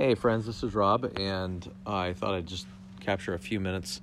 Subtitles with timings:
[0.00, 2.68] Hey, friends, this is Rob, and I thought I'd just
[3.00, 4.00] capture a few minutes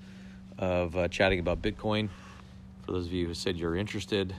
[0.58, 2.10] of uh, chatting about Bitcoin.
[2.82, 4.36] For those of you who said you're interested,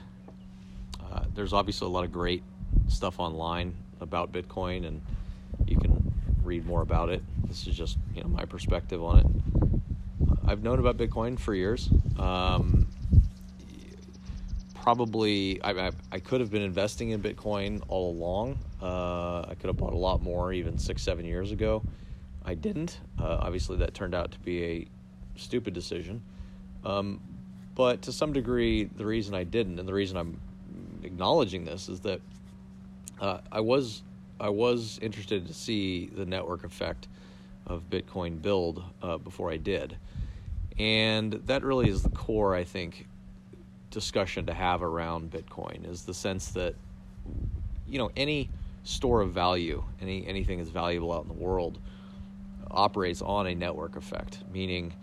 [1.03, 2.43] uh, there's obviously a lot of great
[2.89, 5.01] stuff online about Bitcoin, and
[5.65, 7.23] you can read more about it.
[7.47, 10.29] This is just you know my perspective on it.
[10.47, 11.89] I've known about Bitcoin for years.
[12.19, 12.86] Um,
[14.87, 18.57] probably I, I, I, could have been investing in Bitcoin all along.
[18.81, 21.83] Uh, I could have bought a lot more even six, seven years ago.
[22.45, 23.01] I didn't.
[23.19, 24.87] Uh, obviously, that turned out to be a
[25.35, 26.21] stupid decision.
[26.85, 27.19] Um,
[27.75, 30.39] but to some degree, the reason I didn't, and the reason I'm
[31.03, 32.21] acknowledging this, is that
[33.19, 34.03] uh, I was
[34.39, 37.09] I was interested to see the network effect
[37.65, 39.97] of Bitcoin build uh, before I did,
[40.79, 43.05] and that really is the core, I think,
[43.91, 46.75] discussion to have around Bitcoin is the sense that
[47.87, 48.49] you know any
[48.83, 51.79] store of value, any anything that's valuable out in the world
[52.69, 54.93] operates on a network effect, meaning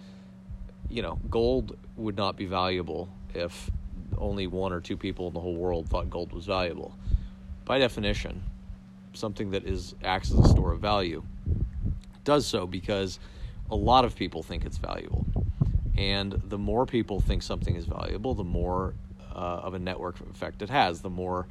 [0.88, 3.70] you know, gold would not be valuable if
[4.18, 6.96] only one or two people in the whole world thought gold was valuable.
[7.64, 8.42] By definition,
[9.12, 11.22] something that is acts as a store of value
[12.24, 13.18] does so because
[13.70, 15.26] a lot of people think it's valuable.
[15.96, 18.94] And the more people think something is valuable, the more
[19.34, 21.46] uh, of a network effect it has, the more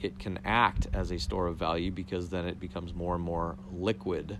[0.00, 3.56] it can act as a store of value because then it becomes more and more
[3.72, 4.38] liquid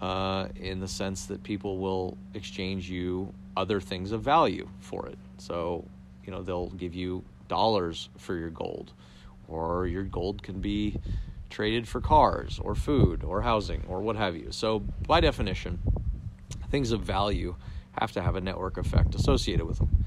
[0.00, 5.18] uh, in the sense that people will exchange you other things of value for it.
[5.38, 5.84] So,
[6.24, 8.92] you know, they'll give you dollars for your gold,
[9.48, 10.96] or your gold can be
[11.50, 14.48] traded for cars or food or housing or what have you.
[14.50, 15.80] So, by definition,
[16.70, 17.56] things of value
[18.00, 20.04] have to have a network effect associated with them.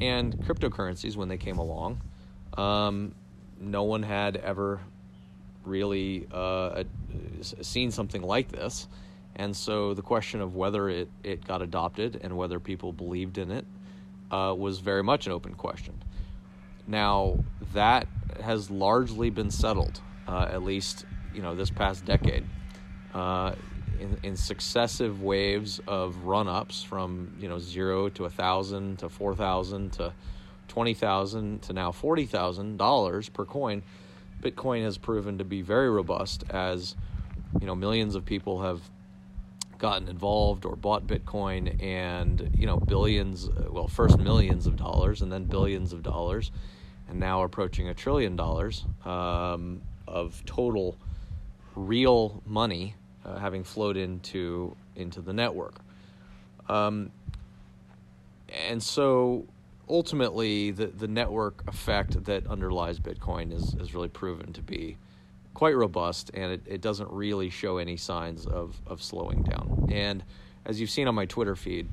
[0.00, 2.00] And cryptocurrencies, when they came along,
[2.56, 3.14] um,
[3.60, 4.80] no one had ever
[5.64, 6.84] really uh,
[7.42, 8.88] seen something like this.
[9.36, 13.50] And so the question of whether it, it got adopted and whether people believed in
[13.50, 13.66] it
[14.30, 16.02] uh, was very much an open question.
[16.86, 18.06] Now, that
[18.42, 22.44] has largely been settled, uh, at least you know this past decade.
[23.14, 23.54] Uh,
[24.00, 29.08] in, in successive waves of run ups from you know zero to a thousand to
[29.08, 30.12] four thousand to
[30.68, 33.82] twenty thousand to now forty thousand dollars per coin,
[34.42, 36.96] Bitcoin has proven to be very robust as
[37.60, 38.80] you know millions of people have
[39.78, 45.32] gotten involved or bought Bitcoin and you know billions well first millions of dollars and
[45.32, 46.50] then billions of dollars
[47.08, 50.96] and now approaching a trillion dollars um, of total
[51.74, 52.94] real money
[53.24, 55.74] uh, having flowed into into the network.
[56.68, 57.10] Um,
[58.68, 59.46] and so
[59.88, 64.96] ultimately, the, the network effect that underlies Bitcoin is, is really proven to be
[65.54, 69.88] quite robust and it, it doesn't really show any signs of, of slowing down.
[69.92, 70.22] And
[70.64, 71.88] as you've seen on my Twitter feed,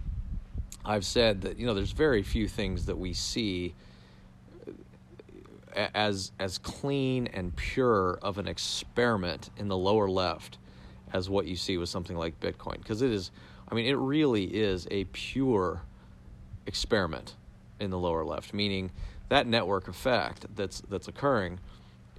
[0.86, 3.74] I've said that you know there's very few things that we see
[5.76, 10.58] as as clean and pure of an experiment in the lower left
[11.14, 13.32] as what you see with something like Bitcoin because it is
[13.70, 15.82] I mean it really is a pure
[16.66, 17.36] experiment
[17.80, 18.92] in the lower left meaning
[19.30, 21.60] that network effect that's that's occurring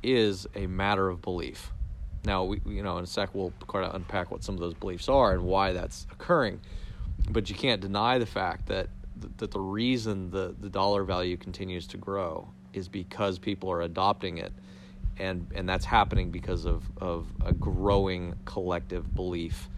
[0.03, 1.73] is a matter of belief.
[2.25, 4.75] Now we you know in a sec we'll kind of unpack what some of those
[4.75, 6.61] beliefs are and why that's occurring
[7.31, 8.89] but you can't deny the fact that
[9.39, 14.39] that the reason the the dollar value continues to grow is because people are adopting
[14.39, 14.53] it
[15.19, 19.69] and and that's happening because of of a growing collective belief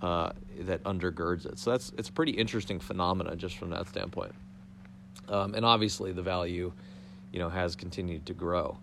[0.00, 1.58] uh, that undergirds it.
[1.58, 4.34] So that's it's a pretty interesting phenomena just from that standpoint.
[5.28, 6.72] Um, and obviously, the value,
[7.32, 8.76] you know, has continued to grow.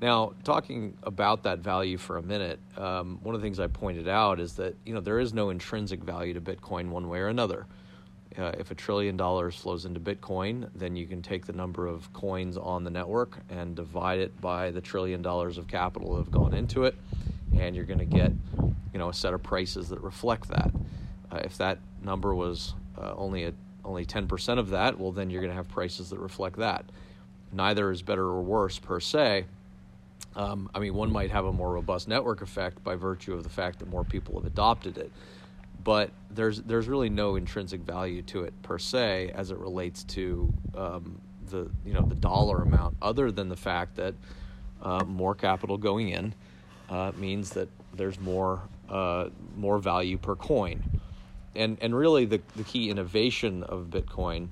[0.00, 4.08] Now, talking about that value for a minute, um, one of the things I pointed
[4.08, 7.28] out is that you know there is no intrinsic value to Bitcoin one way or
[7.28, 7.66] another.
[8.38, 12.12] Uh, if a trillion dollars flows into Bitcoin, then you can take the number of
[12.12, 16.30] coins on the network and divide it by the trillion dollars of capital that have
[16.30, 16.94] gone into it,
[17.58, 18.30] and you're going to get,
[18.92, 20.70] you know, a set of prices that reflect that.
[21.32, 23.52] Uh, if that number was uh, only a,
[23.84, 26.84] only 10% of that, well, then you're going to have prices that reflect that.
[27.52, 29.46] Neither is better or worse per se.
[30.36, 33.48] Um, I mean, one might have a more robust network effect by virtue of the
[33.48, 35.10] fact that more people have adopted it
[35.82, 40.52] but there's there's really no intrinsic value to it per se as it relates to
[40.76, 44.14] um, the you know the dollar amount, other than the fact that
[44.82, 46.34] uh, more capital going in
[46.88, 50.82] uh, means that there's more uh, more value per coin,
[51.54, 54.48] and and really the the key innovation of Bitcoin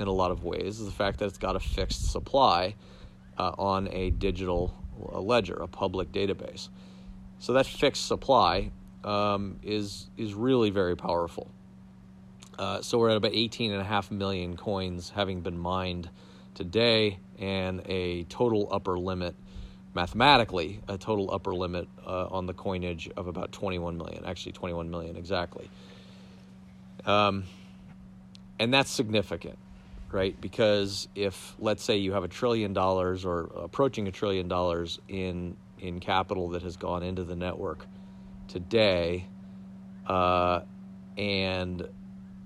[0.00, 2.74] in a lot of ways is the fact that it's got a fixed supply
[3.38, 4.74] uh, on a digital
[5.12, 6.68] ledger, a public database.
[7.38, 8.70] So that fixed supply
[9.04, 11.50] um, is is really very powerful.
[12.58, 16.08] Uh, so we're at about 18 and a half million coins having been mined
[16.54, 19.34] today, and a total upper limit,
[19.94, 24.24] mathematically, a total upper limit uh, on the coinage of about 21 million.
[24.26, 25.68] Actually, 21 million exactly.
[27.06, 27.44] Um,
[28.58, 29.58] and that's significant,
[30.12, 30.38] right?
[30.40, 35.56] Because if let's say you have a trillion dollars or approaching a trillion dollars in
[35.80, 37.86] in capital that has gone into the network
[38.52, 39.26] today,
[40.06, 40.60] uh,
[41.16, 41.88] and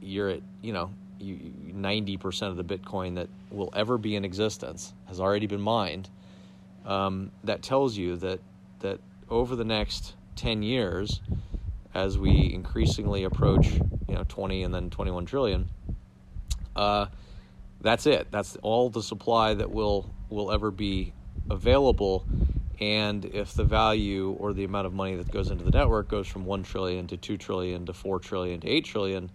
[0.00, 4.94] you're at you know ninety percent of the Bitcoin that will ever be in existence
[5.06, 6.08] has already been mined.
[6.84, 8.40] Um, that tells you that
[8.80, 11.20] that over the next ten years,
[11.92, 13.72] as we increasingly approach
[14.08, 15.68] you know twenty and then twenty one trillion,
[16.76, 17.06] uh,
[17.80, 18.28] that's it.
[18.30, 21.12] That's all the supply that will will ever be
[21.50, 22.24] available
[22.80, 26.26] and if the value or the amount of money that goes into the network goes
[26.26, 29.30] from 1 trillion to 2 trillion to 4 trillion to 8 trillion,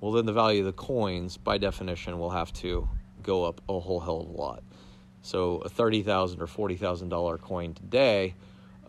[0.00, 2.88] well, then the value of the coins, by definition, will have to
[3.22, 4.64] go up a whole hell of a lot.
[5.22, 8.34] So a 30,000 or $40,000 coin today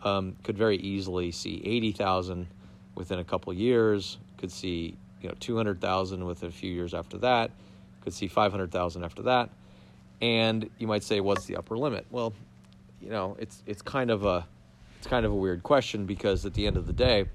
[0.02, 2.48] um, could very easily see 80,000
[2.96, 7.52] within a couple years, could see you know 200,000 within a few years after that,
[8.02, 9.50] could see 500,000 after that.
[10.20, 12.06] And you might say, what's the upper limit?
[12.10, 12.32] Well,
[13.04, 14.46] you know, it's it's kind of a
[14.98, 17.26] it's kind of a weird question because at the end of the day,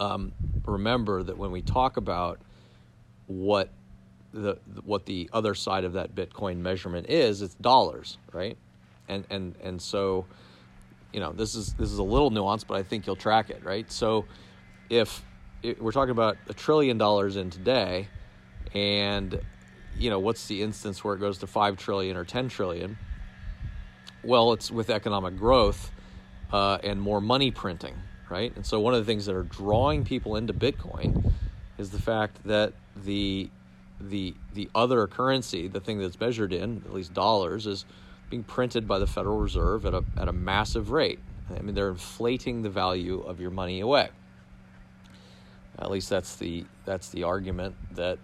[0.00, 0.32] um,
[0.66, 2.40] remember that when we talk about
[3.28, 3.70] what
[4.32, 8.58] the what the other side of that Bitcoin measurement is, it's dollars, right?
[9.08, 10.26] And and and so,
[11.12, 13.62] you know, this is this is a little nuanced, but I think you'll track it,
[13.64, 13.90] right?
[13.92, 14.24] So,
[14.90, 15.22] if
[15.62, 18.08] it, we're talking about a trillion dollars in today,
[18.74, 19.40] and
[19.96, 22.98] you know, what's the instance where it goes to five trillion or ten trillion?
[24.24, 25.90] Well, it's with economic growth
[26.50, 27.94] uh, and more money printing,
[28.30, 28.54] right?
[28.56, 31.32] And so one of the things that are drawing people into Bitcoin
[31.78, 32.72] is the fact that
[33.04, 33.50] the
[34.00, 37.84] the the other currency, the thing that's measured in at least dollars, is
[38.30, 41.18] being printed by the Federal Reserve at a at a massive rate.
[41.54, 44.08] I mean, they're inflating the value of your money away.
[45.78, 48.18] At least that's the that's the argument that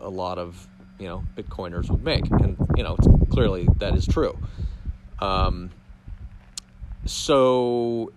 [0.00, 0.68] a lot of
[0.98, 2.96] you know Bitcoiners would make, and you know
[3.30, 4.38] clearly that is true.
[5.22, 5.70] Um,
[7.04, 8.12] so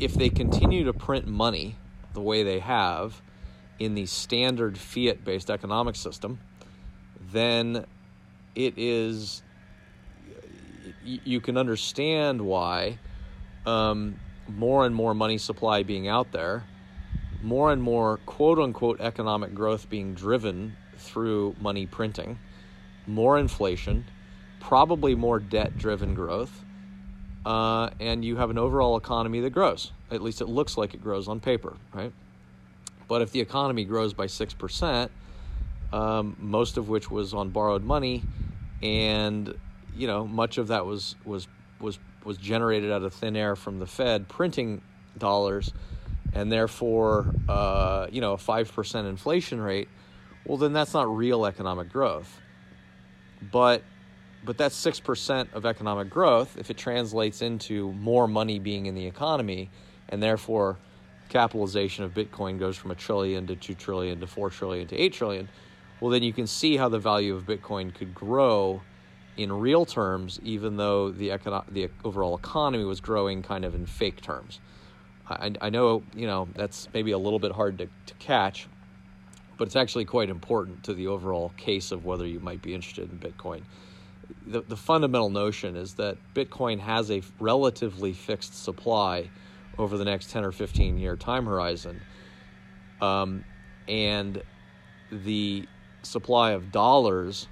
[0.00, 1.76] if they continue to print money
[2.14, 3.20] the way they have
[3.78, 6.40] in the standard fiat based economic system,
[7.32, 7.84] then
[8.54, 9.42] it is,
[11.04, 12.98] you can understand why
[13.66, 14.18] um,
[14.48, 16.64] more and more money supply being out there,
[17.42, 22.38] more and more quote unquote economic growth being driven through money printing,
[23.06, 24.06] more inflation
[24.62, 26.64] probably more debt driven growth,
[27.44, 29.90] uh, and you have an overall economy that grows.
[30.10, 32.12] At least it looks like it grows on paper, right?
[33.08, 35.10] But if the economy grows by 6%,
[35.92, 38.22] um, most of which was on borrowed money,
[38.82, 39.52] and
[39.94, 41.46] you know much of that was was
[41.80, 44.80] was was generated out of thin air from the Fed printing
[45.18, 45.72] dollars,
[46.32, 49.88] and therefore uh, you know a five percent inflation rate.
[50.46, 52.40] Well, then that's not real economic growth.
[53.50, 53.82] But
[54.44, 59.06] but that's 6% of economic growth if it translates into more money being in the
[59.06, 59.70] economy
[60.08, 60.78] and therefore
[61.28, 65.12] capitalization of bitcoin goes from a trillion to 2 trillion to 4 trillion to 8
[65.12, 65.48] trillion.
[66.00, 68.82] Well then you can see how the value of bitcoin could grow
[69.36, 73.86] in real terms even though the econo- the overall economy was growing kind of in
[73.86, 74.60] fake terms.
[75.28, 78.66] I, I know you know that's maybe a little bit hard to, to catch
[79.56, 83.10] but it's actually quite important to the overall case of whether you might be interested
[83.10, 83.62] in bitcoin
[84.46, 89.30] the, the fundamental notion is that Bitcoin has a relatively fixed supply
[89.78, 92.00] over the next 10 or 15 year time horizon.
[93.00, 93.44] Um,
[93.88, 94.42] and
[95.10, 95.66] the
[96.02, 97.48] supply of dollars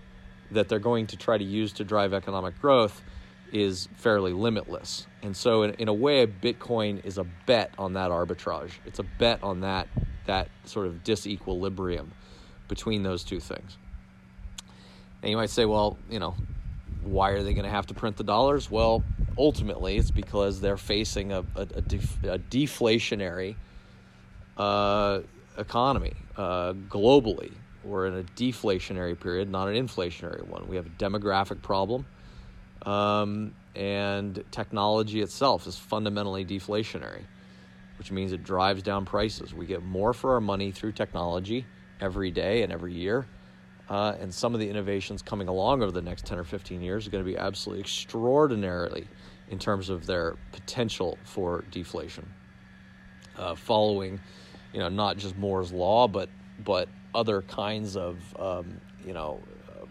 [0.51, 3.03] that they're going to try to use to drive economic growth
[3.53, 5.07] is fairly limitless.
[5.23, 8.73] And so, in, in a way, Bitcoin is a bet on that arbitrage.
[8.87, 9.89] It's a bet on that,
[10.27, 12.09] that sort of disequilibrium
[12.69, 13.77] between those two things.
[15.23, 16.35] And you might say, well, you know,
[17.03, 18.71] why are they going to have to print the dollars?
[18.71, 19.03] Well,
[19.39, 23.57] ultimately, it's because they're facing a, a, a, def, a deflationary
[24.57, 25.21] uh,
[25.57, 27.53] economy uh, globally.
[27.83, 30.69] We're in a deflationary period, not an inflationary one.
[30.69, 32.05] We have a demographic problem,
[32.83, 37.23] um, and technology itself is fundamentally deflationary,
[37.99, 39.55] which means it drives down prices.
[39.55, 41.65] We get more for our money through technology
[42.01, 43.27] every day and every year
[43.91, 47.07] uh, and some of the innovations coming along over the next 10 or 15 years
[47.07, 49.07] are going to be absolutely extraordinarily
[49.51, 52.27] in terms of their potential for deflation.
[53.37, 54.21] uh, following,
[54.73, 56.29] you know, not just Moore's law, but
[56.59, 59.41] but other kinds of um, you know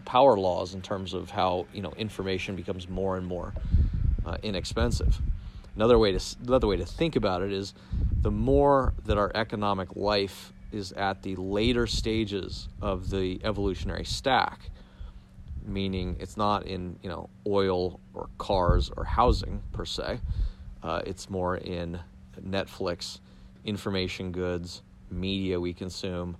[0.04, 3.54] power laws in terms of how you know information becomes more and more
[4.26, 5.20] uh, inexpensive.
[5.76, 7.74] Another way to another way to think about it is
[8.22, 14.70] the more that our economic life is at the later stages of the evolutionary stack,
[15.64, 20.20] meaning it's not in you know oil or cars or housing per se.
[20.82, 21.98] Uh, it's more in
[22.40, 23.20] Netflix,
[23.64, 26.36] information goods, media we consume,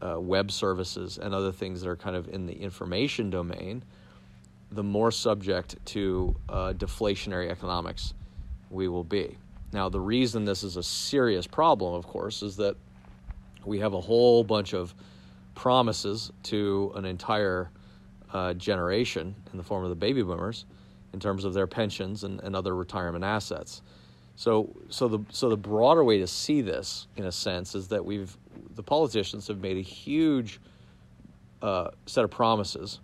[0.00, 3.82] uh, web services, and other things that are kind of in the information domain.
[4.70, 8.14] The more subject to uh, deflationary economics
[8.70, 9.36] we will be.
[9.72, 12.76] Now, the reason this is a serious problem, of course, is that
[13.68, 14.94] we have a whole bunch of
[15.54, 17.70] promises to an entire
[18.32, 20.64] uh, generation in the form of the baby boomers
[21.12, 23.82] in terms of their pensions and, and other retirement assets.
[24.36, 28.04] So, so the so the broader way to see this, in a sense, is that
[28.04, 28.36] we've
[28.76, 30.60] the politicians have made a huge
[31.60, 33.00] uh, set of promises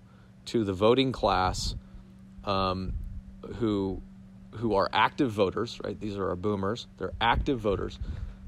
[0.46, 1.74] to the voting class,
[2.44, 2.92] um,
[3.56, 4.00] who
[4.52, 5.80] who are active voters.
[5.82, 6.86] Right, these are our boomers.
[6.98, 7.98] They're active voters.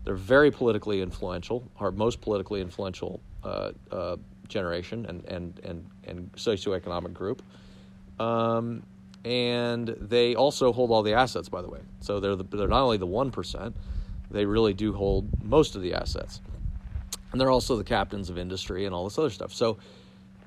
[0.07, 1.69] They're very politically influential.
[1.81, 7.43] Our most politically influential uh, uh, generation and and and and socioeconomic group.
[8.21, 8.85] Um,
[9.25, 11.81] and they also hold all the assets, by the way.
[12.01, 13.75] So they're the, they're not only the one percent,
[14.31, 16.41] they really do hold most of the assets,
[17.33, 19.53] and they're also the captains of industry and all this other stuff.
[19.53, 19.79] So,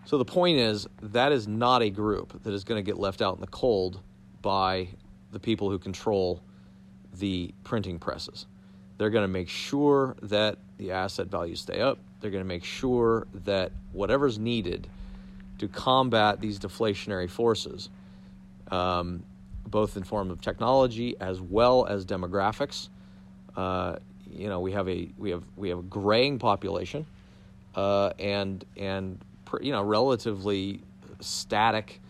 [0.06, 3.22] so the point is that is not a group that is going to get left
[3.22, 4.00] out in the cold
[4.42, 4.88] by
[5.34, 6.42] the people who control
[7.16, 8.46] the printing presses.
[9.00, 12.00] They're going to make sure that the asset values stay up.
[12.20, 14.88] They're going to make sure that whatever's needed
[15.60, 17.90] to combat these deflationary forces,
[18.72, 19.24] um,
[19.66, 22.90] both in form of technology as well as demographics.
[23.56, 23.96] Uh,
[24.30, 27.06] you know, we have a we have we have a graying population,
[27.76, 29.18] uh, and and
[29.62, 30.82] you know relatively
[31.22, 32.02] static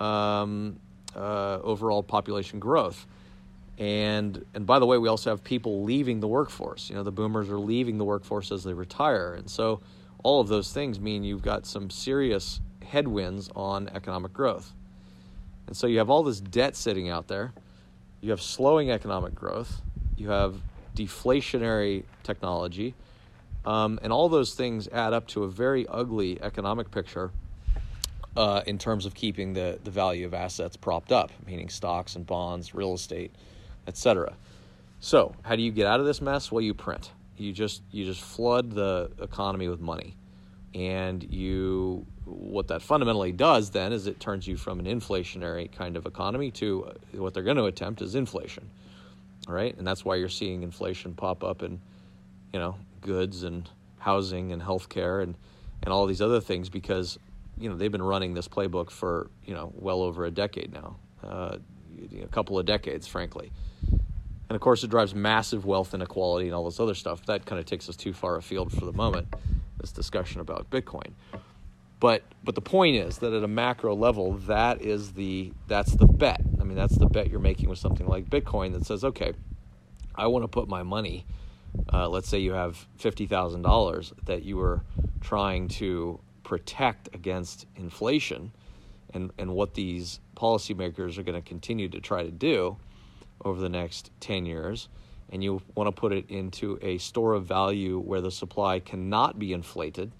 [0.00, 0.80] um,
[1.14, 3.06] uh, overall population growth.
[3.78, 6.88] And and by the way, we also have people leaving the workforce.
[6.88, 9.80] You know, the boomers are leaving the workforce as they retire, and so
[10.22, 14.72] all of those things mean you've got some serious headwinds on economic growth.
[15.66, 17.52] And so you have all this debt sitting out there.
[18.20, 19.82] You have slowing economic growth.
[20.16, 20.56] You have
[20.96, 22.94] deflationary technology.
[23.64, 27.30] Um, and all those things add up to a very ugly economic picture
[28.36, 32.26] uh, in terms of keeping the, the value of assets propped up, meaning stocks and
[32.26, 33.34] bonds, real estate,
[33.86, 34.34] etc.
[35.00, 36.50] So, how do you get out of this mess?
[36.50, 37.10] Well, you print.
[37.36, 40.16] You just you just flood the economy with money,
[40.74, 45.96] and you what that fundamentally does then is it turns you from an inflationary kind
[45.96, 48.70] of economy to uh, what they're going to attempt is inflation.
[49.46, 51.80] Right, and that's why you're seeing inflation pop up in
[52.52, 55.34] you know goods and housing and healthcare and
[55.82, 57.18] and all these other things because
[57.58, 60.96] you know they've been running this playbook for you know well over a decade now,
[61.22, 61.58] uh,
[62.22, 63.52] a couple of decades, frankly.
[64.54, 67.26] And of course, it drives massive wealth inequality and all this other stuff.
[67.26, 69.34] That kind of takes us too far afield for the moment.
[69.80, 71.10] This discussion about Bitcoin,
[71.98, 76.06] but but the point is that at a macro level, that is the that's the
[76.06, 76.40] bet.
[76.60, 79.32] I mean, that's the bet you're making with something like Bitcoin that says, okay,
[80.14, 81.26] I want to put my money.
[81.92, 84.82] Uh, let's say you have fifty thousand dollars that you were
[85.20, 88.52] trying to protect against inflation,
[89.12, 92.76] and and what these policymakers are going to continue to try to do
[93.44, 94.88] over the next 10 years
[95.30, 99.38] and you want to put it into a store of value where the supply cannot
[99.38, 100.12] be inflated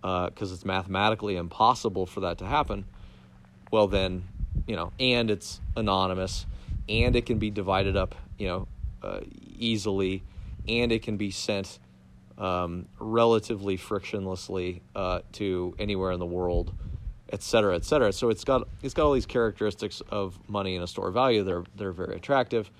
[0.00, 2.86] because uh, it's mathematically impossible for that to happen,
[3.70, 4.24] well, then,
[4.66, 6.46] you know, and it's anonymous
[6.88, 8.68] and it can be divided up, you know,
[9.02, 9.20] uh,
[9.58, 10.22] easily
[10.66, 11.78] and it can be sent
[12.38, 16.72] um, relatively frictionlessly uh, to anywhere in the world
[17.32, 18.12] et cetera, et cetera.
[18.12, 21.42] So it's got it's got all these characteristics of money in a store of value.
[21.44, 22.70] They're they're very attractive,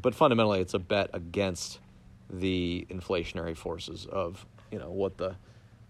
[0.00, 1.80] but fundamentally, it's a bet against
[2.30, 5.36] the inflationary forces of you know what the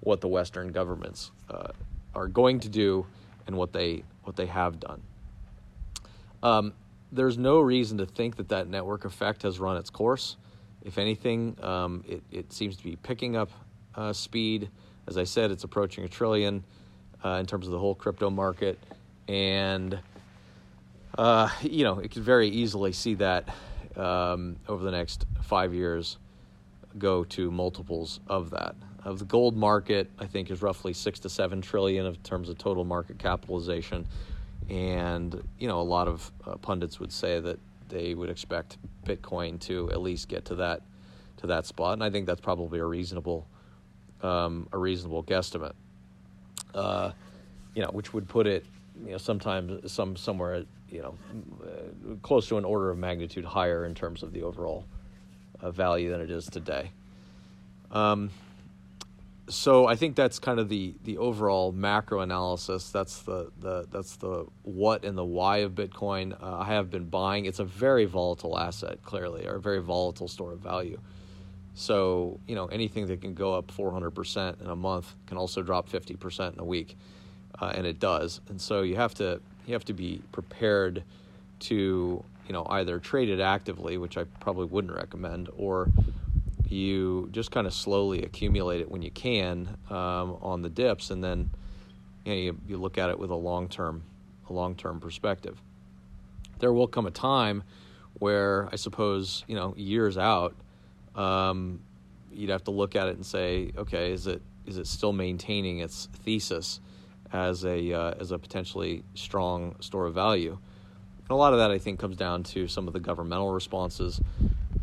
[0.01, 1.69] what the Western governments uh,
[2.15, 3.07] are going to do
[3.47, 5.03] and what they what they have done.
[6.43, 6.73] Um,
[7.13, 10.37] there's no reason to think that that network effect has run its course.
[10.83, 13.51] If anything, um, it, it seems to be picking up
[13.95, 14.69] uh, speed.
[15.07, 16.65] As I said, it's approaching a trillion
[17.25, 18.79] uh, in terms of the whole crypto market,
[19.29, 19.99] and
[21.17, 23.49] uh, you know it could very easily see that
[23.97, 26.19] um, over the next five years
[26.99, 28.77] go to multiples of that.
[29.05, 32.57] Of the gold market, I think is roughly six to seven trillion in terms of
[32.57, 34.07] total market capitalization,
[34.69, 39.61] and you know a lot of uh, pundits would say that they would expect Bitcoin
[39.61, 40.83] to at least get to that
[41.39, 43.47] to that spot, and I think that's probably a reasonable
[44.23, 45.75] um, a reasonable guesstimate.
[46.75, 47.13] Uh,
[47.75, 48.65] you know, which would put it,
[49.05, 51.15] you know, sometimes some somewhere, you know,
[51.65, 54.85] uh, close to an order of magnitude higher in terms of the overall
[55.61, 56.91] uh, value than it is today.
[57.91, 58.31] Um,
[59.49, 62.91] so I think that's kind of the the overall macro analysis.
[62.91, 66.33] That's the, the that's the what and the why of Bitcoin.
[66.43, 67.45] Uh, I have been buying.
[67.45, 70.99] It's a very volatile asset, clearly, or a very volatile store of value.
[71.75, 75.89] So you know anything that can go up 400% in a month can also drop
[75.89, 76.97] 50% in a week,
[77.61, 78.41] uh, and it does.
[78.49, 81.03] And so you have to you have to be prepared
[81.61, 85.89] to you know either trade it actively, which I probably wouldn't recommend, or
[86.69, 91.23] you just kind of slowly accumulate it when you can um, on the dips, and
[91.23, 91.51] then
[92.25, 94.05] you, know, you, you look at it with a long term
[94.49, 95.61] a long term perspective.
[96.61, 97.65] There will come a time
[98.15, 100.55] where I suppose you know years out,
[101.15, 101.81] um,
[102.33, 105.79] you'd have to look at it and say, okay, is it is it still maintaining
[105.79, 106.81] its thesis
[107.33, 110.59] as a uh, as a potentially strong store of value?
[111.19, 114.21] And a lot of that I think comes down to some of the governmental responses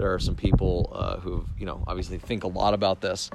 [0.02, 3.30] there are some people uh, who, you know, obviously think a lot about this,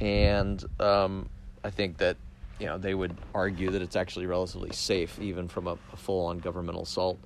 [0.00, 1.28] and um,
[1.62, 2.16] I think that
[2.58, 6.38] you know they would argue that it's actually relatively safe, even from a, a full-on
[6.38, 7.18] governmental assault.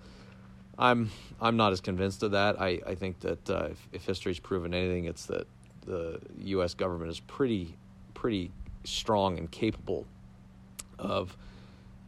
[0.79, 1.11] I'm
[1.41, 2.61] I'm not as convinced of that.
[2.61, 5.47] I, I think that uh, if, if history's proven anything, it's that
[5.87, 6.75] the U.S.
[6.75, 7.76] government is pretty
[8.14, 8.50] pretty
[8.85, 10.07] strong and capable
[10.99, 11.37] of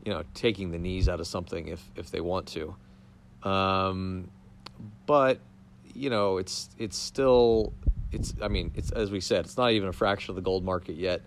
[0.04, 2.74] you know taking the knees out of something if if they want to.
[3.48, 4.30] Um,
[5.06, 5.40] but
[5.94, 7.72] you know, it's it's still
[8.12, 10.64] it's I mean, it's as we said, it's not even a fraction of the gold
[10.64, 11.22] market yet.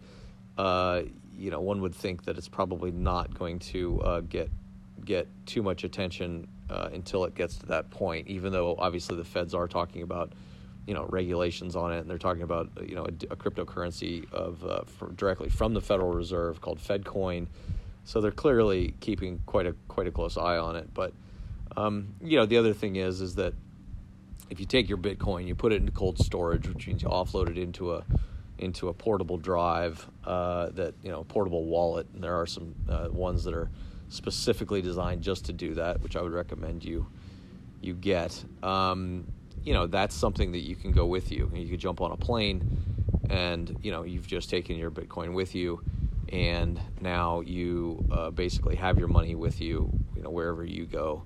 [0.58, 1.03] Uh,
[1.38, 4.50] you know, one would think that it's probably not going to uh, get
[5.06, 8.27] get too much attention uh, until it gets to that point.
[8.27, 10.33] Even though obviously the Feds are talking about
[10.86, 14.63] you know regulations on it, and they're talking about you know a, a cryptocurrency of
[14.63, 17.48] uh, for, directly from the Federal Reserve called FedCoin.
[18.05, 20.94] So they're clearly keeping quite a quite a close eye on it.
[20.94, 21.13] But
[21.75, 23.53] um, you know the other thing is is that
[24.50, 27.50] if you take your Bitcoin, you put it into cold storage, which means you offload
[27.50, 28.03] it into a
[28.59, 32.07] into a portable drive uh, that you know portable wallet.
[32.13, 33.70] And there are some uh, ones that are
[34.09, 37.07] specifically designed just to do that, which I would recommend you
[37.81, 38.43] you get.
[38.63, 39.25] Um,
[39.63, 41.51] you know that's something that you can go with you.
[41.53, 42.77] You could jump on a plane,
[43.29, 45.81] and you know you've just taken your Bitcoin with you,
[46.31, 49.91] and now you uh, basically have your money with you.
[50.15, 51.24] You know wherever you go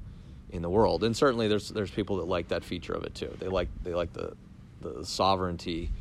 [0.50, 1.04] in the world.
[1.04, 3.36] And certainly there's there's people that like that feature of it too.
[3.40, 4.36] They like they like the
[4.82, 5.92] the sovereignty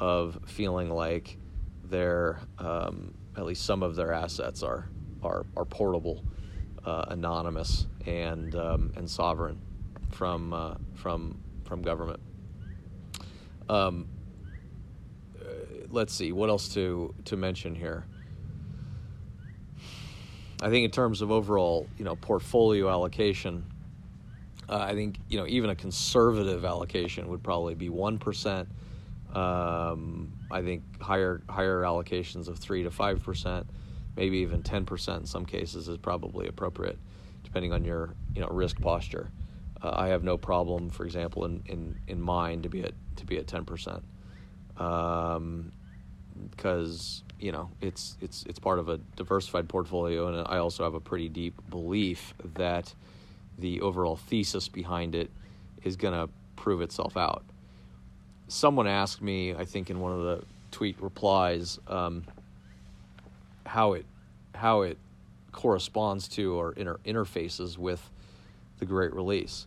[0.00, 1.38] of feeling like
[1.84, 4.88] their um, at least some of their assets are
[5.24, 6.24] are are portable,
[6.84, 9.60] uh, anonymous, and um, and sovereign
[10.10, 12.20] from uh, from from government.
[13.68, 14.08] Um,
[15.90, 18.04] let's see what else to to mention here.
[20.60, 23.64] I think in terms of overall, you know, portfolio allocation,
[24.68, 28.68] uh, I think you know even a conservative allocation would probably be one percent.
[29.34, 33.66] Um, I think higher higher allocations of three to five percent,
[34.16, 36.98] maybe even ten percent in some cases is probably appropriate,
[37.42, 39.30] depending on your you know risk posture.
[39.82, 43.26] Uh, I have no problem, for example, in, in, in mine to be at to
[43.26, 44.02] be at ten percent,
[44.74, 45.72] because um,
[47.38, 51.00] you know it's it's it's part of a diversified portfolio, and I also have a
[51.00, 52.94] pretty deep belief that
[53.58, 55.30] the overall thesis behind it
[55.82, 57.44] is going to prove itself out.
[58.48, 62.24] Someone asked me, I think in one of the tweet replies, um,
[63.66, 64.06] how it
[64.54, 64.98] how it
[65.52, 68.10] corresponds to or inter- interfaces with
[68.78, 69.66] the Great Release,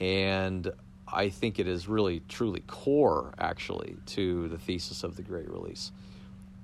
[0.00, 0.70] and
[1.06, 5.92] I think it is really truly core actually to the thesis of the Great Release,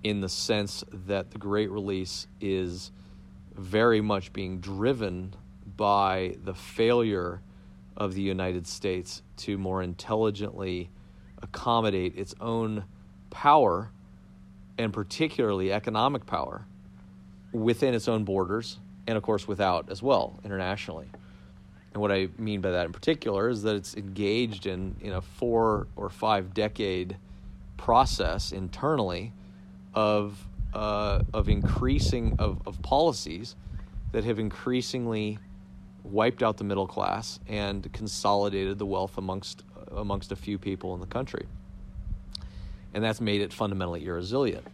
[0.03, 2.91] in the sense that the Great Release is
[3.55, 5.35] very much being driven
[5.77, 7.41] by the failure
[7.97, 10.91] of the United States to more intelligently
[11.43, 12.85] accommodate its own
[13.31, 13.91] power,
[14.79, 16.67] and particularly economic power,
[17.53, 21.07] within its own borders, and of course without as well internationally.
[21.93, 25.21] And what I mean by that in particular is that it's engaged in, in a
[25.21, 27.17] four or five decade
[27.77, 29.33] process internally
[29.95, 33.55] of, uh, of increasing of, of policies
[34.11, 35.39] that have increasingly
[36.03, 41.01] wiped out the middle class and consolidated the wealth amongst amongst a few people in
[41.01, 41.47] the country.
[42.95, 44.67] And that's made it fundamentally irresilient.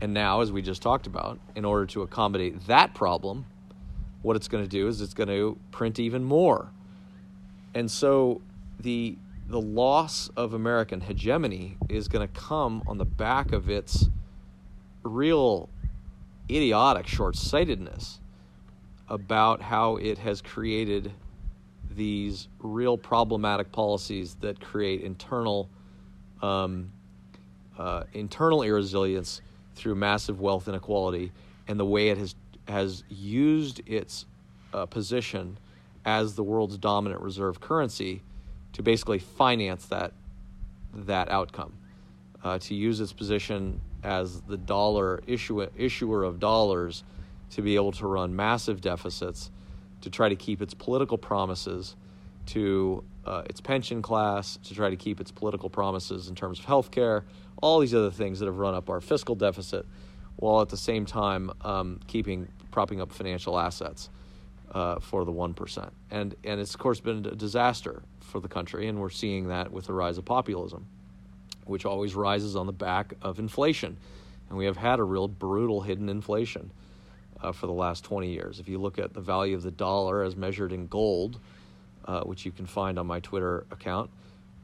[0.00, 3.46] And now, as we just talked about, in order to accommodate that problem,
[4.22, 6.70] what it's going to do is it's going to print even more.
[7.74, 8.40] And so
[8.78, 9.16] the
[9.48, 14.08] the loss of American hegemony is going to come on the back of its
[15.02, 15.68] real
[16.48, 18.20] idiotic short sightedness
[19.08, 21.12] about how it has created
[21.90, 25.68] these real problematic policies that create internal
[26.42, 26.92] um,
[27.80, 29.40] uh, internal irresilience
[29.74, 31.32] through massive wealth inequality
[31.66, 32.34] and the way it has
[32.68, 34.26] has used its
[34.74, 35.58] uh, position
[36.04, 38.22] as the world's dominant reserve currency
[38.74, 40.12] to basically finance that
[40.92, 41.72] that outcome,
[42.44, 47.02] uh, to use its position as the dollar issuer issuer of dollars
[47.48, 49.50] to be able to run massive deficits,
[50.02, 51.96] to try to keep its political promises
[52.46, 56.64] to uh, its pension class, to try to keep its political promises in terms of
[56.64, 57.24] health care,
[57.62, 59.86] all these other things that have run up our fiscal deficit,
[60.36, 64.08] while at the same time um, keeping propping up financial assets
[64.72, 65.92] uh, for the one percent.
[66.10, 69.70] And and it's of course been a disaster for the country, and we're seeing that
[69.70, 70.86] with the rise of populism,
[71.64, 73.96] which always rises on the back of inflation,
[74.48, 76.70] and we have had a real brutal hidden inflation
[77.42, 78.60] uh, for the last 20 years.
[78.60, 81.40] If you look at the value of the dollar as measured in gold,
[82.04, 84.10] uh, which you can find on my Twitter account,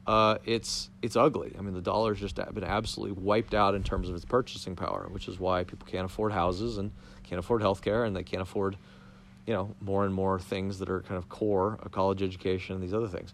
[0.07, 1.53] uh, it's it's ugly.
[1.57, 5.07] I mean, the dollar's just been absolutely wiped out in terms of its purchasing power,
[5.11, 6.91] which is why people can't afford houses and
[7.23, 8.77] can't afford health care, and they can't afford,
[9.45, 12.83] you know, more and more things that are kind of core, a college education, and
[12.83, 13.33] these other things,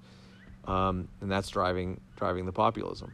[0.65, 3.13] um, and that's driving driving the populism.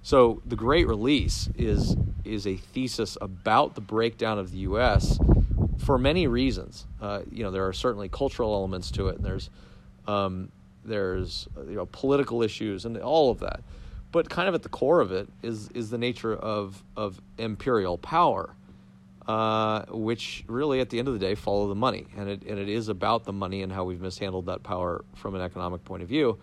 [0.00, 5.18] So the Great Release is is a thesis about the breakdown of the U.S.
[5.76, 6.86] for many reasons.
[7.02, 9.50] Uh, you know, there are certainly cultural elements to it, and there's
[10.08, 10.50] um,
[10.84, 13.60] there's you know political issues and all of that,
[14.10, 17.98] but kind of at the core of it is is the nature of of imperial
[17.98, 18.54] power,
[19.28, 22.58] uh, which really at the end of the day follow the money, and it and
[22.58, 26.02] it is about the money and how we've mishandled that power from an economic point
[26.02, 26.38] of view,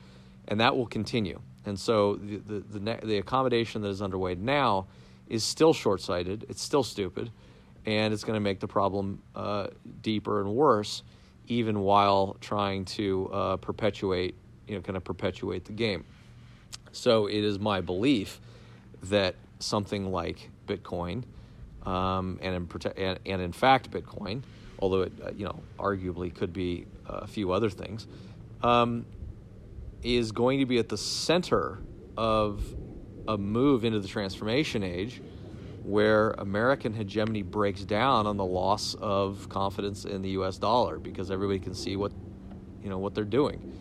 [0.48, 1.42] and that will continue.
[1.66, 4.86] And so the the the, the accommodation that is underway now
[5.28, 6.46] is still short sighted.
[6.50, 7.32] It's still stupid,
[7.88, 9.68] and it's going to make the problem uh,
[10.04, 11.02] deeper and worse
[11.48, 14.36] even while trying to uh, perpetuate,
[14.68, 16.06] you know, kind of perpetuate the game.
[16.92, 18.40] So it is my belief
[19.04, 21.24] that something like Bitcoin,
[21.86, 24.42] um, and, in, and, and, in fact Bitcoin,
[24.80, 28.08] although it uh, you know arguably could be a few other things,
[28.64, 29.06] um,
[30.02, 31.80] is going to be at the center
[32.18, 32.64] of
[33.28, 35.22] a move into the transformation age
[35.86, 40.58] where American hegemony breaks down on the loss of confidence in the U.S.
[40.58, 42.12] dollar because everybody can see what
[42.84, 43.72] you know what they're doing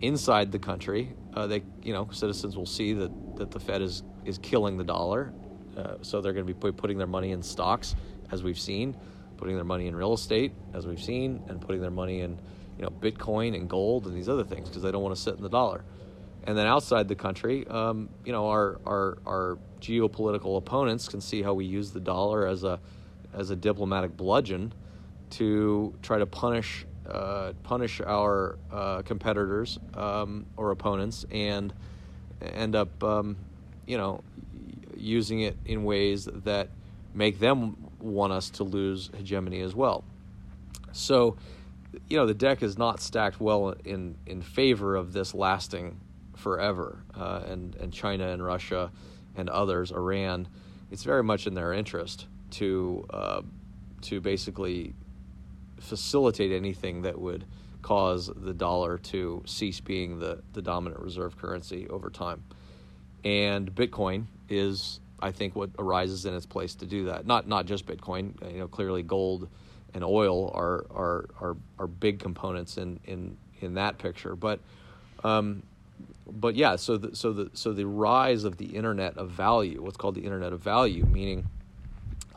[0.00, 1.12] inside the country.
[1.34, 4.84] Uh, they you know citizens will see that that the Fed is is killing the
[4.84, 5.32] dollar,
[5.76, 7.96] uh, so they're going to be putting their money in stocks
[8.30, 8.96] as we've seen,
[9.36, 12.38] putting their money in real estate as we've seen, and putting their money in
[12.78, 15.34] you know Bitcoin and gold and these other things because they don't want to sit
[15.34, 15.84] in the dollar.
[16.44, 21.42] And then outside the country, um, you know, our, our, our geopolitical opponents can see
[21.42, 22.80] how we use the dollar as a,
[23.34, 24.72] as a diplomatic bludgeon
[25.30, 31.72] to try to punish, uh, punish our uh, competitors um, or opponents and
[32.40, 33.36] end up, um,
[33.86, 34.22] you know,
[34.96, 36.68] using it in ways that
[37.14, 40.04] make them want us to lose hegemony as well.
[40.92, 41.36] So,
[42.08, 46.00] you know, the deck is not stacked well in, in favor of this lasting
[46.40, 48.90] forever, uh, and and China and Russia
[49.36, 50.48] and others, Iran,
[50.90, 53.42] it's very much in their interest to uh,
[54.02, 54.94] to basically
[55.78, 57.44] facilitate anything that would
[57.82, 62.44] cause the dollar to cease being the, the dominant reserve currency over time.
[63.24, 67.26] And Bitcoin is, I think, what arises in its place to do that.
[67.26, 68.34] Not not just Bitcoin.
[68.52, 69.48] You know, clearly gold
[69.94, 74.60] and oil are are are, are big components in in in that picture, but
[75.22, 75.62] um,
[76.32, 79.96] but yeah, so the, so the so the rise of the internet of value, what's
[79.96, 81.46] called the internet of value, meaning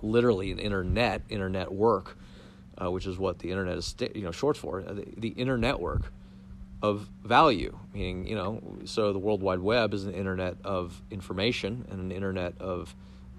[0.02, 2.18] literally an internet, internet work,
[2.82, 5.80] uh, which is what the internet is you know short for, uh, the, the internet
[5.80, 6.12] work
[6.82, 11.86] of value, meaning you know, so the World Wide Web is an internet of information
[11.90, 12.94] and an internet of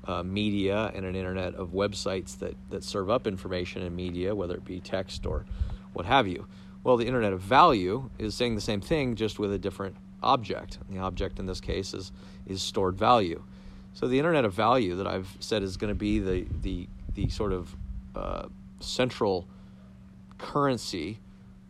[0.07, 4.55] uh, media and an internet of websites that that serve up information and media, whether
[4.55, 5.45] it be text or
[5.93, 6.47] what have you.
[6.83, 10.79] Well, the internet of value is saying the same thing, just with a different object.
[10.87, 12.13] And the object in this case is,
[12.47, 13.43] is stored value.
[13.95, 17.29] So the Internet of Value that I've said is going to be the, the, the
[17.29, 17.77] sort of
[18.17, 18.49] uh,
[18.81, 19.47] central
[20.39, 21.21] currency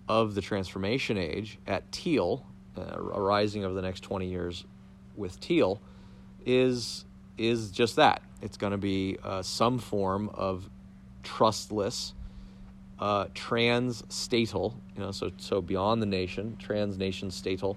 [0.09, 4.65] of the transformation age at Teal, uh, arising over the next 20 years
[5.17, 5.81] with Teal,
[6.47, 7.05] is,
[7.37, 8.23] is just that.
[8.41, 10.69] It's going to be uh, some form of
[11.23, 12.15] trustless,
[12.99, 17.77] uh, trans-statal, you know, so, so beyond the nation, trans-nation statal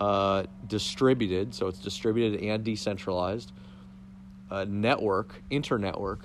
[0.00, 3.52] uh, distributed, so it's distributed and decentralized,
[4.50, 6.20] uh, network, internetwork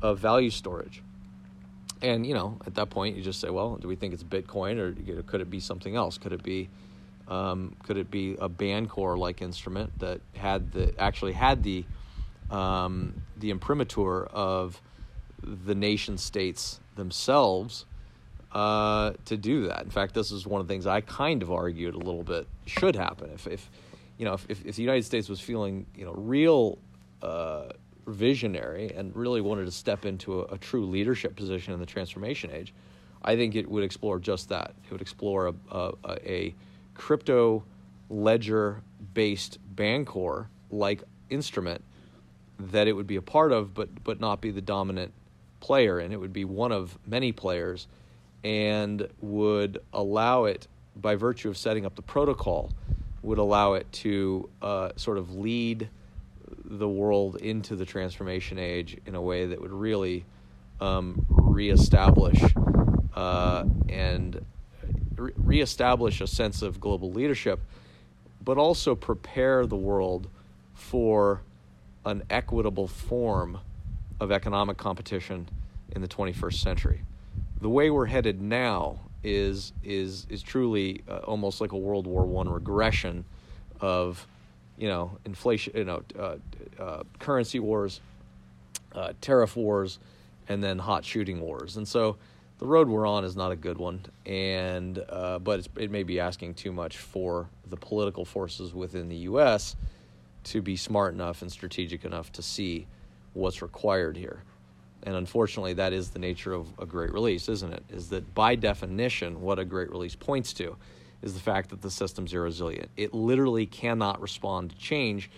[0.00, 1.02] of value storage.
[2.00, 4.78] And you know, at that point, you just say, well, do we think it's Bitcoin,
[4.78, 6.16] or could it be something else?
[6.16, 6.68] Could it be,
[7.26, 11.84] um, could it be a Bancor like instrument that had the actually had the
[12.52, 14.80] um, the imprimatur of
[15.42, 17.84] the nation states themselves
[18.52, 19.84] uh, to do that.
[19.84, 22.46] In fact, this is one of the things I kind of argued a little bit
[22.66, 23.30] should happen.
[23.34, 23.70] If, if
[24.16, 26.78] you know, if, if the United States was feeling, you know, real
[27.22, 27.68] uh,
[28.06, 32.50] visionary and really wanted to step into a, a, true leadership position in the transformation
[32.50, 32.72] age,
[33.22, 34.74] I think it would explore just that.
[34.86, 36.54] It would explore a, a, a
[36.94, 37.64] crypto
[38.08, 38.82] ledger
[39.14, 41.82] based Bancor like instrument
[42.58, 45.12] that it would be a part of, but but not be the dominant
[45.60, 47.86] player, and it would be one of many players,
[48.44, 52.72] and would allow it by virtue of setting up the protocol,
[53.22, 55.88] would allow it to uh, sort of lead
[56.64, 60.24] the world into the transformation age in a way that would really
[60.80, 62.40] um, reestablish
[63.14, 64.44] uh, and
[65.16, 67.60] re- reestablish a sense of global leadership,
[68.44, 70.28] but also prepare the world
[70.74, 71.42] for
[72.04, 73.58] an equitable form
[74.20, 75.48] of economic competition
[75.92, 77.02] in the 21st century.
[77.60, 82.24] The way we're headed now is is is truly uh, almost like a World War
[82.24, 83.24] One regression
[83.80, 84.26] of
[84.76, 86.36] you know inflation, you know uh,
[86.80, 88.00] uh, currency wars,
[88.94, 89.98] uh, tariff wars,
[90.48, 91.76] and then hot shooting wars.
[91.76, 92.16] And so
[92.58, 96.20] the road we're on is not a good one, and uh, but it may be
[96.20, 99.74] asking too much for the political forces within the U.S.
[100.44, 102.86] to be smart enough and strategic enough to see
[103.34, 104.42] what's required here.
[105.04, 107.84] And unfortunately, that is the nature of a great release, isn't it?
[107.88, 110.76] Is that by definition, what a great release points to
[111.22, 112.90] is the fact that the system's irresilient.
[112.96, 115.30] It literally cannot respond to change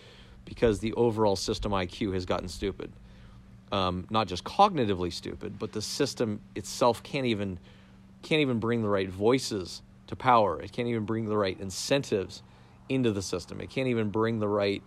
[0.45, 2.93] because the overall system IQ has gotten stupid.
[3.73, 7.59] Um, not just cognitively stupid, but the system itself can't even
[8.23, 10.61] can't even bring the right voices to power.
[10.61, 12.43] It can't even bring the right incentives
[12.89, 13.61] into the system.
[13.61, 14.83] It can't even bring the right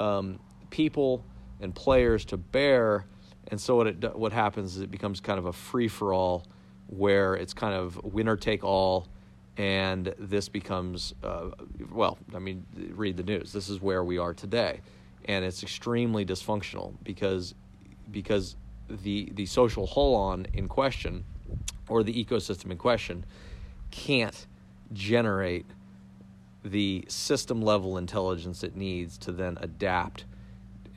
[0.00, 1.22] um, people
[1.60, 3.04] and players to bear.
[3.48, 6.44] And so what it what happens is it becomes kind of a free for all,
[6.88, 9.08] where it's kind of winner take all,
[9.56, 11.50] and this becomes uh,
[11.90, 12.18] well.
[12.34, 13.52] I mean, read the news.
[13.52, 14.80] This is where we are today,
[15.26, 17.54] and it's extremely dysfunctional because
[18.10, 18.56] because
[18.88, 21.24] the the social holon in question
[21.88, 23.24] or the ecosystem in question
[23.90, 24.46] can't
[24.92, 25.66] generate
[26.64, 30.24] the system level intelligence it needs to then adapt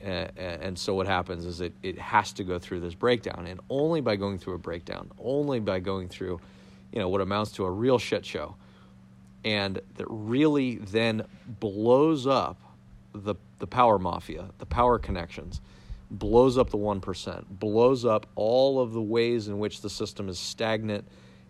[0.00, 4.00] and so what happens is it, it has to go through this breakdown and only
[4.00, 6.40] by going through a breakdown only by going through
[6.92, 8.54] you know what amounts to a real shit show
[9.44, 11.24] and that really then
[11.60, 12.60] blows up
[13.12, 15.60] the the power mafia the power connections
[16.10, 20.38] blows up the 1% blows up all of the ways in which the system is
[20.38, 21.06] stagnant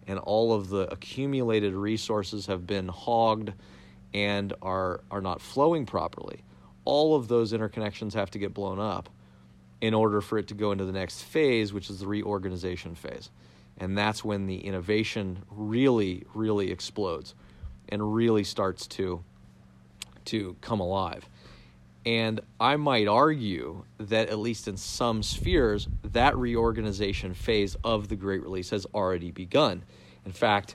[0.08, 3.52] and all of the accumulated resources have been hogged
[4.14, 6.42] and are are not flowing properly
[6.88, 9.10] all of those interconnections have to get blown up
[9.82, 13.28] in order for it to go into the next phase, which is the reorganization phase.
[13.76, 17.34] And that's when the innovation really, really explodes
[17.90, 19.22] and really starts to,
[20.24, 21.28] to come alive.
[22.06, 28.16] And I might argue that, at least in some spheres, that reorganization phase of the
[28.16, 29.82] Great Release has already begun.
[30.24, 30.74] In fact,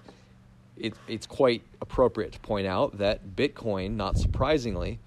[0.78, 4.99] it, it's quite appropriate to point out that Bitcoin, not surprisingly,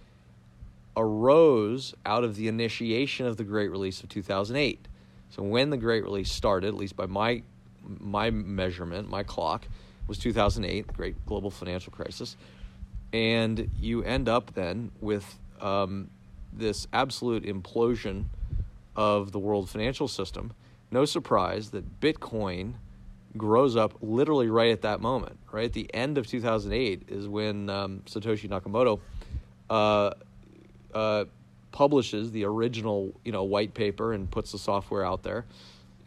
[0.97, 4.89] arose out of the initiation of the Great Release of 2008.
[5.31, 7.43] So when the Great Release started, at least by my
[8.01, 9.69] my measurement, my clock
[10.09, 12.37] was 2008, the Great Global Financial Crisis,
[13.13, 16.11] and you end up then with um,
[16.53, 18.25] this absolute implosion
[18.97, 20.53] of the world financial system.
[20.91, 22.75] No surprise that Bitcoin
[23.37, 25.39] grows up literally right at that moment.
[25.53, 29.01] Right at the end of 2008 is when um, Satoshi Nakamoto
[29.69, 30.15] uh,
[30.97, 31.27] uh,
[31.73, 35.45] publishes the original, you know, white paper and puts the software out there.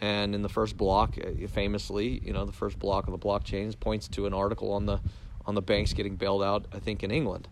[0.02, 3.80] And in the first block, uh, famously, you know, the first block of the blockchains
[3.80, 5.00] points to an article on the
[5.46, 6.66] on the banks getting bailed out.
[6.74, 7.48] I think in England.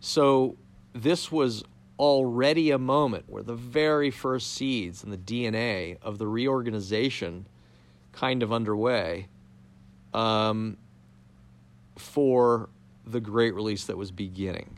[0.00, 0.56] So
[0.92, 1.64] this was
[1.98, 7.46] already a moment where the very first seeds and the DNA of the reorganization
[8.12, 9.28] kind of underway
[10.12, 10.76] um,
[11.96, 12.68] for
[13.06, 14.76] the great release that was beginning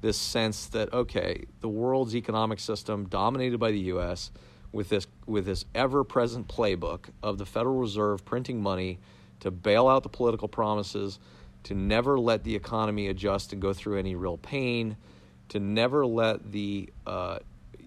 [0.00, 4.30] this sense that okay, the world's economic system dominated by the U.S.
[4.72, 8.98] with this with this ever-present playbook of the Federal Reserve printing money
[9.40, 11.18] to bail out the political promises,
[11.64, 14.96] to never let the economy adjust and go through any real pain,
[15.48, 17.38] to never let the uh,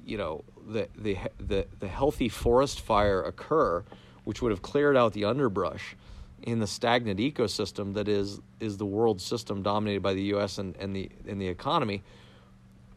[0.06, 3.84] you know the, the the the healthy forest fire occur,
[4.23, 5.95] which would have cleared out the underbrush
[6.43, 10.58] in the stagnant ecosystem that is is the world system dominated by the U.S.
[10.58, 12.03] and, and the and the economy.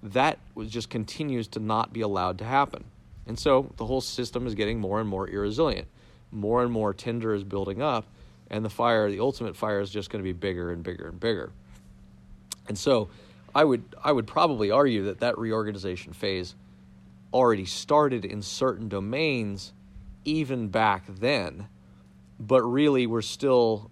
[0.02, 2.84] That just continues to not be allowed to happen,
[3.26, 5.88] and so the whole system is getting more and more irresilient.
[6.32, 8.04] More and more tinder is building up,
[8.50, 11.18] and the fire, the ultimate fire, is just going to be bigger and bigger and
[11.18, 11.52] bigger.
[12.68, 13.08] And so,
[13.54, 16.54] I would I would probably argue that that reorganization phase
[17.32, 19.72] already started in certain domains,
[20.24, 21.68] even back then
[22.38, 23.90] but really we're still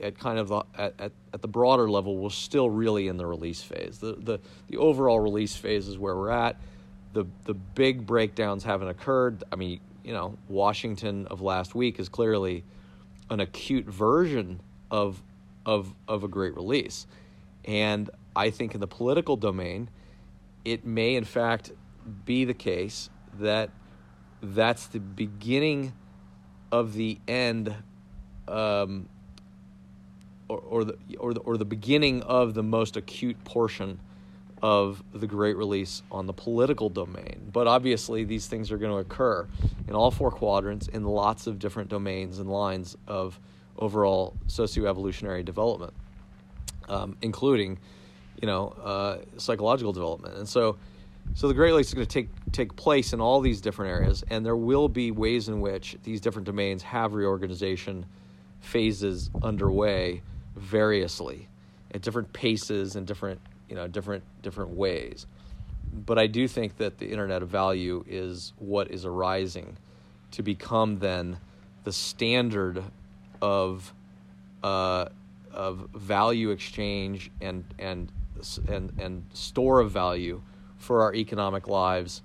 [0.00, 3.26] at kind of the, at, at, at, the broader level we're still really in the
[3.26, 3.98] release phase.
[3.98, 6.56] The, the the overall release phase is where we're at.
[7.12, 9.44] The the big breakdowns haven't occurred.
[9.52, 12.64] I mean you know washington of last week is clearly
[13.30, 15.22] an acute version of
[15.64, 17.06] of of a great release.
[17.64, 19.90] And i think in the political domain
[20.64, 21.72] it may in fact
[22.24, 23.70] be the case that
[24.42, 25.92] that's the beginning
[26.70, 27.74] of the end
[28.46, 29.08] um,
[30.48, 34.00] or, or, the, or, the, or the beginning of the most acute portion
[34.62, 37.50] of the Great Release on the political domain.
[37.52, 39.46] But obviously, these things are going to occur
[39.86, 43.38] in all four quadrants in lots of different domains and lines of
[43.78, 45.92] overall socioevolutionary development,
[46.88, 47.78] um, including,
[48.40, 50.36] you know, uh, psychological development.
[50.36, 50.76] And so,
[51.34, 54.24] so the Great Release is going to take take place in all these different areas,
[54.28, 58.06] and there will be ways in which these different domains have reorganization
[58.60, 60.22] phases underway
[60.56, 61.48] variously
[61.94, 65.26] at different paces and different you know different different ways.
[65.92, 69.76] But I do think that the Internet of Value is what is arising
[70.32, 71.38] to become then
[71.84, 72.82] the standard
[73.40, 73.92] of
[74.62, 75.06] uh,
[75.52, 78.12] of value exchange and and
[78.68, 80.42] and and store of value
[80.78, 82.22] for our economic lives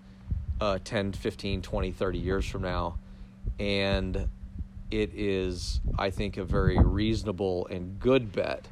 [0.62, 2.98] uh, 10, 15, 20, 30 years from now.
[3.60, 4.28] And
[4.92, 8.68] it is, I think, a very reasonable and good bet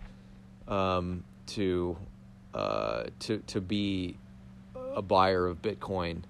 [0.67, 1.97] um, to,
[2.53, 4.17] uh, to, to be
[4.95, 6.21] a buyer of Bitcoin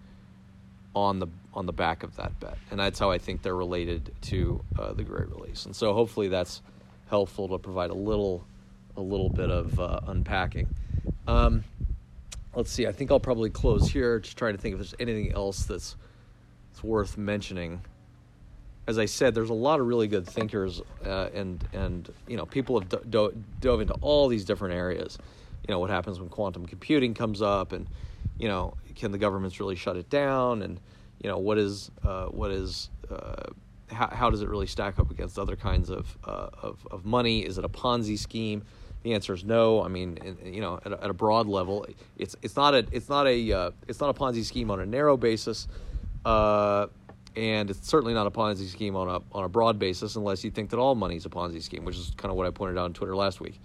[0.96, 4.14] on the on the back of that bet, and that's how I think they're related
[4.22, 5.66] to uh, the Great Release.
[5.66, 6.62] And so, hopefully, that's
[7.10, 8.46] helpful to provide a little
[8.98, 10.68] a little bit of uh, unpacking.
[11.28, 11.64] Um,
[12.56, 12.88] let's see.
[12.88, 14.20] I think I'll probably close here.
[14.20, 15.96] Just trying to think if there's anything else that's,
[16.72, 17.82] that's worth mentioning.
[18.88, 22.46] As I said, there's a lot of really good thinkers, uh, and and you know
[22.46, 25.18] people have do- dove into all these different areas.
[25.68, 27.88] You know what happens when quantum computing comes up, and
[28.40, 30.80] you know can the governments really shut it down, and
[31.22, 33.52] you know what is uh, what is uh,
[33.92, 37.42] how, how does it really stack up against other kinds of, uh, of of money?
[37.46, 38.64] Is it a Ponzi scheme?
[39.04, 39.84] The answer is no.
[39.84, 41.86] I mean, you know, at a, at a broad level,
[42.18, 44.86] it's it's not a it's not a uh, it's not a Ponzi scheme on a
[44.86, 45.68] narrow basis,
[46.24, 46.88] uh,
[47.36, 50.52] and it's certainly not a Ponzi scheme on a on a broad basis, unless you
[50.52, 52.78] think that all money is a Ponzi scheme, which is kind of what I pointed
[52.78, 53.60] out on Twitter last week.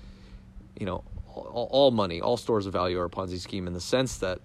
[0.81, 3.81] You know, all, all money, all stores of value are a Ponzi scheme in the
[3.81, 4.41] sense that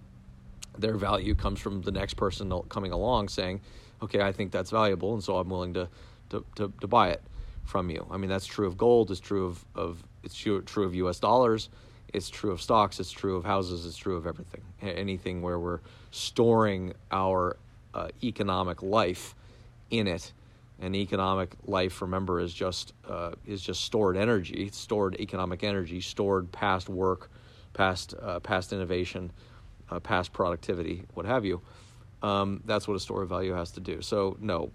[0.78, 3.62] their value comes from the next person coming along saying,
[4.02, 5.88] "Okay, I think that's valuable, and so I'm willing to
[6.32, 7.22] to, to, to buy it."
[7.64, 8.06] from you.
[8.12, 11.70] I mean, that's true of gold, it's true of, of it's true, of US dollars,
[12.14, 14.62] it's true of stocks, it's true of houses, it's true of everything.
[14.82, 15.80] Anything where we're
[16.12, 17.58] storing our
[17.94, 19.36] uh, economic life
[19.90, 20.32] in it.
[20.84, 26.52] And economic life, remember, is just uh, is just stored energy, stored economic energy, stored
[26.52, 27.30] past work,
[27.74, 29.32] past uh, past innovation,
[29.92, 31.62] uh, past productivity, what have you.
[32.24, 34.02] Um, that's what a store of value has to do.
[34.02, 34.72] So no,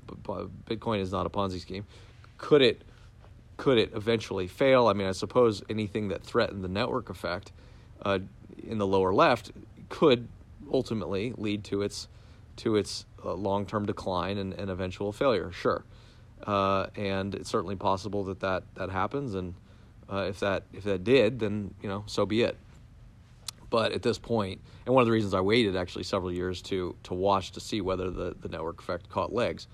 [0.69, 1.85] Bitcoin is not a Ponzi scheme
[2.39, 2.83] could it
[3.57, 4.89] could it eventually fail?
[4.89, 7.53] I mean, I suppose anything that threatened the network effect
[8.03, 8.19] uh,
[8.67, 9.53] in the lower left
[9.89, 10.29] could
[10.73, 12.09] ultimately lead to its
[12.57, 15.53] to its uh, long term decline and, and eventual failure.
[15.53, 15.85] Sure,
[16.47, 19.35] uh, and it's certainly possible that that, that happens.
[19.35, 19.55] And
[20.11, 22.57] uh, if that if that did, then you know, so be it.
[23.69, 26.95] But at this point, and one of the reasons I waited actually several years to
[27.05, 29.67] to watch to see whether the, the network effect caught legs.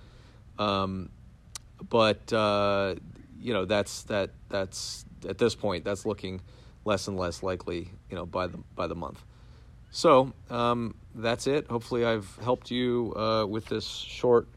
[0.57, 1.09] Um,
[1.89, 2.95] but uh,
[3.43, 6.41] you know that's that that's at this point that's looking
[6.85, 9.23] less and less likely you know by the by the month.
[9.91, 11.67] So um, that's it.
[11.67, 14.47] Hopefully i've helped you uh, with this short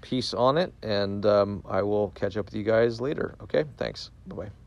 [0.00, 3.34] piece on it and um, i will catch up with you guys later.
[3.42, 4.10] Okay thanks.
[4.26, 4.59] Bye bye